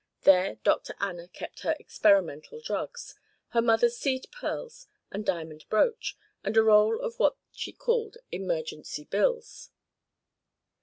[0.21, 0.95] There Dr.
[0.99, 3.13] Anna kept her experimental drugs,
[3.49, 9.03] her mother's seed pearls and diamond brooch, and a roll of what she called emergency
[9.03, 9.69] bills.